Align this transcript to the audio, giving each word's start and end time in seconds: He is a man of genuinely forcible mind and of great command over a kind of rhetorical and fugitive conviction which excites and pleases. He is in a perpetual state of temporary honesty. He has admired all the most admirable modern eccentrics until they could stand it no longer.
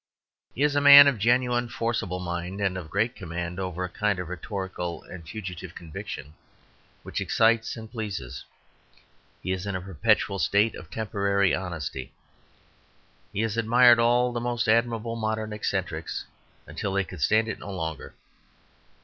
He 0.55 0.63
is 0.63 0.75
a 0.75 0.81
man 0.81 1.05
of 1.07 1.19
genuinely 1.19 1.69
forcible 1.69 2.19
mind 2.19 2.59
and 2.59 2.75
of 2.75 2.89
great 2.89 3.15
command 3.15 3.59
over 3.59 3.83
a 3.83 3.89
kind 3.89 4.17
of 4.17 4.29
rhetorical 4.29 5.03
and 5.03 5.29
fugitive 5.29 5.75
conviction 5.75 6.33
which 7.03 7.21
excites 7.21 7.77
and 7.77 7.91
pleases. 7.91 8.43
He 9.43 9.51
is 9.51 9.67
in 9.67 9.75
a 9.75 9.81
perpetual 9.81 10.39
state 10.39 10.73
of 10.73 10.89
temporary 10.89 11.53
honesty. 11.53 12.13
He 13.31 13.41
has 13.41 13.57
admired 13.57 13.99
all 13.99 14.31
the 14.31 14.41
most 14.41 14.67
admirable 14.67 15.15
modern 15.17 15.53
eccentrics 15.53 16.25
until 16.65 16.93
they 16.93 17.03
could 17.03 17.21
stand 17.21 17.47
it 17.47 17.59
no 17.59 17.71
longer. 17.71 18.15